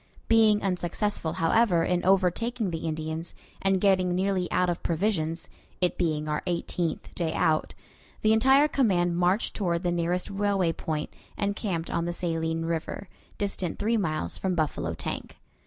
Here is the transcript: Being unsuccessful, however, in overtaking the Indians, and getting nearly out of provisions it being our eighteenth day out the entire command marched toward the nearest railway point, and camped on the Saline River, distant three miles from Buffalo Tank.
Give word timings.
Being 0.27 0.63
unsuccessful, 0.63 1.33
however, 1.33 1.83
in 1.83 2.03
overtaking 2.03 2.71
the 2.71 2.87
Indians, 2.87 3.35
and 3.61 3.79
getting 3.79 4.15
nearly 4.15 4.51
out 4.51 4.67
of 4.67 4.81
provisions 4.81 5.47
it 5.79 5.95
being 5.95 6.27
our 6.27 6.41
eighteenth 6.47 7.13
day 7.13 7.33
out 7.35 7.75
the 8.23 8.33
entire 8.33 8.67
command 8.67 9.15
marched 9.15 9.55
toward 9.55 9.83
the 9.83 9.91
nearest 9.91 10.31
railway 10.31 10.73
point, 10.73 11.13
and 11.37 11.55
camped 11.55 11.91
on 11.91 12.05
the 12.05 12.13
Saline 12.13 12.65
River, 12.65 13.05
distant 13.37 13.77
three 13.77 13.95
miles 13.95 14.39
from 14.39 14.55
Buffalo 14.55 14.95
Tank. 14.95 15.37